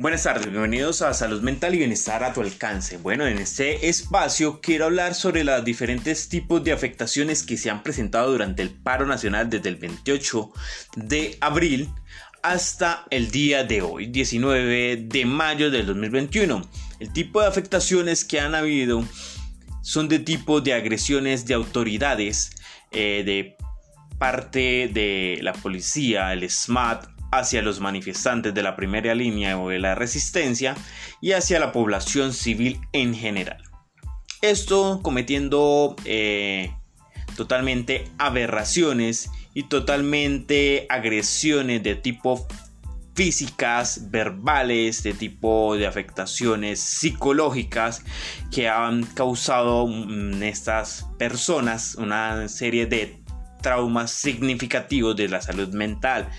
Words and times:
Buenas 0.00 0.22
tardes, 0.22 0.48
bienvenidos 0.48 1.02
a 1.02 1.12
Salud 1.12 1.42
Mental 1.42 1.74
y 1.74 1.78
Bienestar 1.78 2.22
a 2.22 2.32
tu 2.32 2.40
alcance. 2.40 2.98
Bueno, 2.98 3.26
en 3.26 3.38
este 3.38 3.88
espacio 3.88 4.60
quiero 4.60 4.84
hablar 4.84 5.16
sobre 5.16 5.42
los 5.42 5.64
diferentes 5.64 6.28
tipos 6.28 6.62
de 6.62 6.70
afectaciones 6.70 7.42
que 7.42 7.56
se 7.56 7.68
han 7.68 7.82
presentado 7.82 8.30
durante 8.30 8.62
el 8.62 8.70
paro 8.70 9.06
nacional 9.06 9.50
desde 9.50 9.70
el 9.70 9.74
28 9.74 10.52
de 10.94 11.36
abril 11.40 11.88
hasta 12.44 13.06
el 13.10 13.32
día 13.32 13.64
de 13.64 13.82
hoy, 13.82 14.06
19 14.06 14.98
de 14.98 15.24
mayo 15.24 15.68
del 15.68 15.86
2021. 15.86 16.62
El 17.00 17.12
tipo 17.12 17.40
de 17.40 17.48
afectaciones 17.48 18.24
que 18.24 18.38
han 18.38 18.54
habido 18.54 19.02
son 19.82 20.06
de 20.06 20.20
tipo 20.20 20.60
de 20.60 20.74
agresiones 20.74 21.44
de 21.44 21.54
autoridades, 21.54 22.52
eh, 22.92 23.24
de 23.26 23.56
parte 24.16 24.88
de 24.94 25.40
la 25.42 25.54
policía, 25.54 26.32
el 26.32 26.48
SMAT, 26.48 27.17
hacia 27.30 27.62
los 27.62 27.80
manifestantes 27.80 28.54
de 28.54 28.62
la 28.62 28.76
primera 28.76 29.14
línea 29.14 29.58
o 29.58 29.68
de 29.68 29.78
la 29.78 29.94
resistencia 29.94 30.76
y 31.20 31.32
hacia 31.32 31.60
la 31.60 31.72
población 31.72 32.32
civil 32.32 32.80
en 32.92 33.14
general. 33.14 33.62
Esto 34.40 35.00
cometiendo 35.02 35.96
eh, 36.04 36.72
totalmente 37.36 38.04
aberraciones 38.18 39.30
y 39.54 39.64
totalmente 39.64 40.86
agresiones 40.88 41.82
de 41.82 41.96
tipo 41.96 42.46
físicas, 43.18 44.12
verbales, 44.12 45.02
de 45.02 45.12
tipo 45.12 45.76
de 45.76 45.88
afectaciones 45.88 46.78
psicológicas 46.78 48.04
que 48.52 48.68
han 48.68 49.02
causado 49.02 49.88
en 49.88 50.40
estas 50.44 51.04
personas 51.18 51.96
una 51.96 52.46
serie 52.46 52.86
de 52.86 53.20
traumas 53.60 54.10
significativos 54.10 55.16
de 55.16 55.28
la 55.28 55.40
salud 55.40 55.68
mental. 55.68 56.30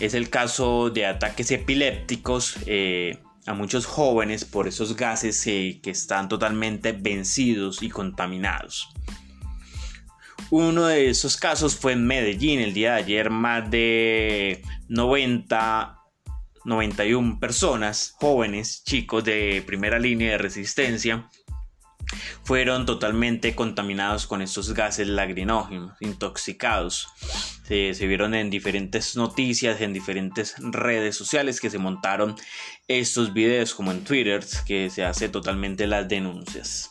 Es 0.00 0.14
el 0.14 0.30
caso 0.30 0.90
de 0.90 1.06
ataques 1.06 1.50
epilépticos 1.50 2.56
eh, 2.66 3.18
a 3.46 3.54
muchos 3.54 3.86
jóvenes 3.86 4.44
por 4.44 4.68
esos 4.68 4.96
gases 4.96 5.46
eh, 5.46 5.80
que 5.82 5.90
están 5.90 6.28
totalmente 6.28 6.92
vencidos 6.92 7.82
y 7.82 7.88
contaminados. 7.88 8.88
Uno 10.50 10.86
de 10.86 11.10
esos 11.10 11.36
casos 11.36 11.76
fue 11.76 11.92
en 11.92 12.06
Medellín 12.06 12.60
el 12.60 12.72
día 12.72 12.92
de 12.94 12.98
ayer, 13.00 13.30
más 13.30 13.70
de 13.70 14.62
90 14.88 15.98
91 16.68 17.40
personas, 17.40 18.14
jóvenes, 18.20 18.82
chicos 18.84 19.24
de 19.24 19.62
primera 19.66 19.98
línea 19.98 20.32
de 20.32 20.38
resistencia, 20.38 21.28
fueron 22.42 22.86
totalmente 22.86 23.54
contaminados 23.54 24.26
con 24.26 24.42
estos 24.42 24.74
gases 24.74 25.08
lagrinógenos, 25.08 25.96
intoxicados. 26.00 27.08
Se, 27.64 27.92
vieron 28.06 28.34
en 28.34 28.48
diferentes 28.48 29.16
noticias, 29.16 29.80
en 29.80 29.92
diferentes 29.92 30.54
redes 30.58 31.16
sociales 31.16 31.60
que 31.60 31.68
se 31.68 31.78
montaron 31.78 32.34
estos 32.86 33.34
videos, 33.34 33.74
como 33.74 33.92
en 33.92 34.04
Twitter, 34.04 34.44
que 34.66 34.88
se 34.90 35.04
hace 35.04 35.28
totalmente 35.28 35.86
las 35.86 36.08
denuncias. 36.08 36.90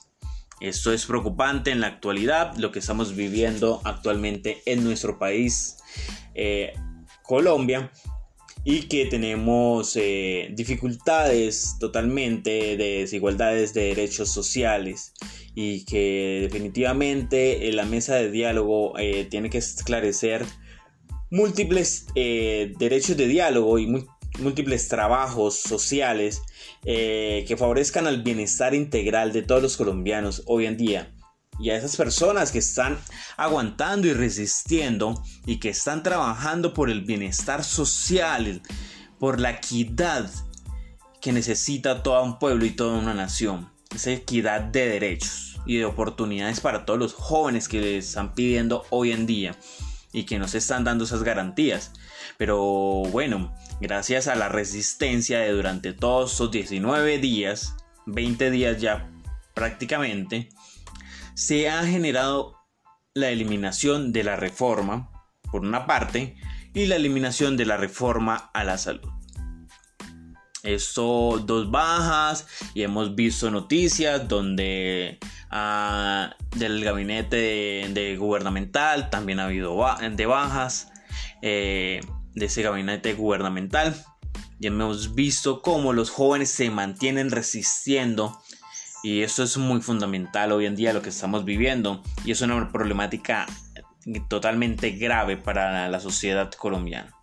Esto 0.60 0.92
es 0.92 1.06
preocupante 1.06 1.72
en 1.72 1.82
la 1.82 1.88
actualidad, 1.88 2.56
lo 2.58 2.72
que 2.72 2.80
estamos 2.80 3.16
viviendo 3.16 3.82
actualmente 3.86 4.62
en 4.66 4.84
nuestro 4.84 5.20
país, 5.20 5.78
eh, 6.34 6.74
Colombia, 7.24 7.92
y 8.70 8.90
que 8.90 9.06
tenemos 9.06 9.96
eh, 9.96 10.50
dificultades 10.52 11.78
totalmente 11.80 12.76
de 12.76 13.00
desigualdades 13.00 13.74
de 13.74 13.96
derechos 13.96 14.30
sociales 14.30 15.14
y 15.56 15.86
que 15.86 16.40
definitivamente 16.42 17.72
la 17.72 17.86
mesa 17.86 18.16
de 18.16 18.30
diálogo 18.30 19.00
eh, 19.00 19.24
tiene 19.24 19.50
que 19.50 19.60
esclarecer 19.60 20.44
múltiples 21.32 22.08
eh, 22.16 22.74
derechos 22.78 23.16
de 23.16 23.28
diálogo 23.28 23.80
y 23.80 23.88
múltiples 24.38 24.90
trabajos 24.90 25.56
sociales 25.56 26.42
que 26.84 27.56
favorezcan 27.58 28.06
al 28.06 28.22
bienestar 28.22 28.76
integral 28.76 29.32
de 29.32 29.44
todos 29.44 29.62
los 29.62 29.78
colombianos 29.78 30.44
hoy 30.46 30.66
en 30.66 30.76
día 30.76 31.17
y 31.60 31.70
a 31.70 31.78
esas 31.78 31.96
personas 31.96 32.52
que 32.52 32.60
están 32.60 32.98
aguantando 33.36 34.08
y 34.08 34.14
resistiendo 34.14 35.22
y 35.46 35.58
que 35.58 35.70
están 35.70 36.04
trabajando 36.04 36.74
por 36.74 36.90
el 36.90 37.02
bienestar 37.02 37.64
social, 37.64 38.62
por 39.20 39.40
la 39.40 39.52
equidad 39.52 40.30
que 41.22 41.32
necesita 41.32 42.04
todo 42.04 42.24
un 42.24 42.40
pueblo 42.40 42.66
y 42.66 42.72
toda 42.72 43.00
una 43.00 43.14
nación. 43.14 43.70
Esa 43.94 44.12
equidad 44.12 44.62
de 44.62 44.88
derechos 44.88 45.60
y 45.66 45.78
de 45.78 45.86
oportunidades 45.86 46.60
para 46.60 46.86
todos 46.86 47.00
los 47.00 47.14
jóvenes 47.14 47.68
que 47.68 47.82
les 47.82 48.08
están 48.10 48.34
pidiendo 48.34 48.86
hoy 48.90 49.12
en 49.12 49.26
día 49.26 49.56
y 50.14 50.24
que 50.24 50.40
nos 50.40 50.56
están 50.56 50.84
dando 50.84 51.06
esas 51.06 51.24
garantías. 51.24 51.92
Pero 52.38 52.58
bueno, 53.12 53.54
gracias 53.82 54.28
a 54.28 54.36
la 54.36 54.50
resistencia 54.50 55.40
de 55.40 55.52
durante 55.52 55.94
todos 55.94 56.34
esos 56.34 56.52
19 56.52 57.18
días, 57.18 57.76
20 58.06 58.52
días 58.52 58.80
ya 58.80 59.10
prácticamente, 59.54 60.50
se 61.38 61.70
ha 61.70 61.86
generado 61.86 62.58
la 63.14 63.30
eliminación 63.30 64.12
de 64.12 64.24
la 64.24 64.36
reforma, 64.36 65.12
por 65.52 65.62
una 65.62 65.86
parte, 65.86 66.36
y 66.74 66.88
la 66.88 66.96
eliminación 66.96 67.58
de 67.58 67.68
la 67.68 67.78
reforma 67.78 68.50
a 68.56 68.64
la 68.64 68.80
salud. 68.80 69.08
Esto 70.64 71.38
dos 71.46 71.70
bajas 71.70 72.48
y 72.74 72.82
hemos 72.82 73.14
visto 73.14 73.52
noticias 73.52 74.28
donde 74.28 75.20
ah, 75.52 76.36
del 76.56 76.84
gabinete 76.84 78.16
gubernamental 78.18 79.12
también 79.12 79.40
ha 79.40 79.46
habido 79.46 79.78
de 80.12 80.26
bajas 80.26 80.92
eh, 81.44 82.02
de 82.34 82.46
ese 82.48 82.64
gabinete 82.64 83.14
gubernamental 83.14 83.96
y 84.60 84.68
hemos 84.68 85.14
visto 85.14 85.62
cómo 85.62 85.94
los 85.94 86.10
jóvenes 86.10 86.50
se 86.50 86.72
mantienen 86.72 87.30
resistiendo 87.30 88.42
y 89.08 89.24
eso 89.24 89.44
es 89.44 89.56
muy 89.56 89.80
fundamental 89.80 90.52
hoy 90.52 90.66
en 90.66 90.76
día 90.76 90.92
lo 90.92 91.02
que 91.02 91.08
estamos 91.08 91.46
viviendo 91.46 92.04
y 92.26 92.32
es 92.32 92.42
una 92.42 92.70
problemática 92.70 93.48
totalmente 94.28 94.92
grave 94.92 95.38
para 95.38 95.88
la 95.88 96.00
sociedad 96.02 96.52
colombiana. 96.52 97.16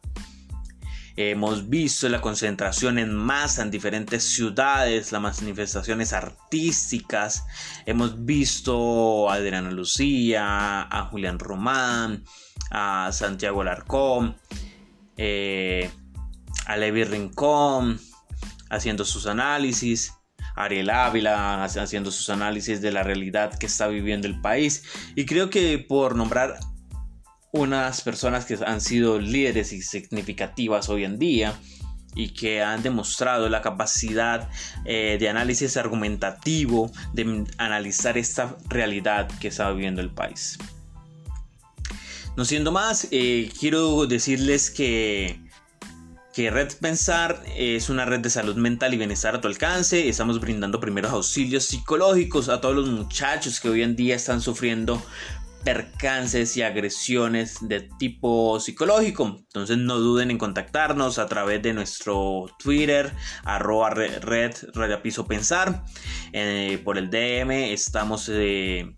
Hemos 1.15 1.69
visto 1.69 2.09
la 2.09 2.23
concentración 2.23 2.99
en 2.99 3.15
masa 3.15 3.61
en 3.61 3.71
diferentes 3.71 4.25
ciudades, 4.25 5.13
las 5.13 5.21
manifestaciones 5.21 6.15
artísticas. 6.15 7.45
Hemos 7.85 8.25
visto 8.25 9.29
a 9.29 9.35
Adriana 9.35 9.71
Lucía, 9.71 10.89
a 10.91 11.09
Julián 11.11 11.39
Román, 11.39 12.25
a 12.71 13.11
Santiago 13.13 13.63
Larcón, 13.63 14.39
eh, 15.19 15.91
a 16.65 16.79
Levi 16.79 17.05
Rincón, 17.05 18.01
haciendo 18.71 19.05
sus 19.05 19.27
análisis. 19.27 20.15
Ariel 20.55 20.91
Ávila 20.91 21.65
haciendo 21.65 22.11
sus 22.11 22.31
análisis 22.31 22.81
de 22.81 22.93
la 22.93 23.03
realidad 23.03 23.57
que 23.59 23.67
está 23.67 23.89
viviendo 23.89 24.27
el 24.27 24.41
país. 24.41 24.85
Y 25.15 25.27
creo 25.27 25.51
que 25.51 25.79
por 25.79 26.17
nombrar 26.17 26.59
unas 27.53 28.03
personas 28.03 28.45
que 28.45 28.59
han 28.67 28.81
sido 28.81 29.21
líderes 29.21 29.73
y 29.73 29.81
significativas 29.83 30.89
hoy 30.89 31.05
en 31.05 31.19
día 31.19 31.55
y 32.15 32.31
que 32.31 32.63
han 32.63 32.83
demostrado 32.83 33.49
la 33.49 33.63
capacidad 33.63 34.49
eh, 34.85 35.17
de 35.19 35.29
análisis 35.29 35.77
argumentativo, 35.77 36.91
de 37.13 37.45
analizar 37.59 38.19
esta 38.19 38.57
realidad 38.69 39.29
que 39.41 39.49
está 39.49 39.71
viviendo 39.71 40.01
el 40.01 40.11
país. 40.11 40.59
No 42.37 42.45
siendo 42.45 42.73
más, 42.73 43.07
eh, 43.13 43.51
quiero 43.59 44.07
decirles 44.07 44.71
que 44.71 45.41
que 46.35 46.51
Red 46.51 46.73
Pensar 46.81 47.43
es 47.57 47.89
una 47.89 48.05
red 48.05 48.19
de 48.21 48.29
salud 48.29 48.57
mental 48.57 48.93
y 48.93 48.97
bienestar 48.97 49.37
a 49.37 49.41
tu 49.41 49.47
alcance. 49.47 50.09
Estamos 50.09 50.41
brindando 50.41 50.81
primeros 50.81 51.13
auxilios 51.13 51.65
psicológicos 51.65 52.49
a 52.49 52.61
todos 52.61 52.75
los 52.75 52.89
muchachos 52.89 53.61
que 53.61 53.69
hoy 53.69 53.83
en 53.83 53.95
día 53.95 54.17
están 54.17 54.41
sufriendo 54.41 55.01
percances 55.63 56.57
y 56.57 56.63
agresiones 56.63 57.59
de 57.63 57.89
tipo 57.99 58.59
psicológico. 58.59 59.37
Entonces 59.47 59.79
no 59.79 59.99
duden 60.01 60.33
en 60.33 60.39
contactarnos 60.39 61.21
a 61.21 61.27
través 61.27 61.63
de 61.63 61.73
nuestro 61.73 62.47
Twitter, 62.59 63.13
arroba 63.45 63.91
red, 63.91 64.21
red, 64.23 64.55
pensar. 65.29 65.85
Eh, 66.33 66.81
por 66.85 66.99
el 66.99 67.11
DM 67.11 67.73
estamos... 67.73 68.29
Eh, 68.33 68.93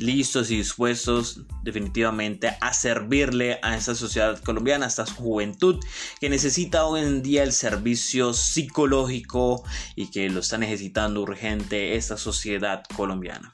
listos 0.00 0.50
y 0.50 0.56
dispuestos 0.56 1.42
definitivamente 1.62 2.56
a 2.60 2.72
servirle 2.72 3.58
a 3.62 3.76
esta 3.76 3.94
sociedad 3.94 4.38
colombiana, 4.42 4.86
a 4.86 4.88
esta 4.88 5.06
juventud 5.06 5.78
que 6.20 6.28
necesita 6.28 6.84
hoy 6.84 7.02
en 7.02 7.22
día 7.22 7.42
el 7.42 7.52
servicio 7.52 8.32
psicológico 8.32 9.62
y 9.94 10.10
que 10.10 10.28
lo 10.30 10.40
está 10.40 10.58
necesitando 10.58 11.20
urgente 11.20 11.96
esta 11.96 12.16
sociedad 12.16 12.82
colombiana. 12.96 13.52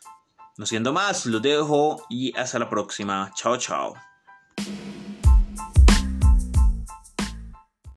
No 0.56 0.64
siendo 0.64 0.92
más, 0.92 1.26
lo 1.26 1.40
dejo 1.40 2.06
y 2.08 2.34
hasta 2.36 2.58
la 2.58 2.70
próxima. 2.70 3.30
Chao, 3.34 3.58
chao. 3.58 3.94